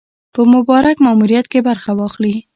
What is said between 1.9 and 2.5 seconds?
واخلي.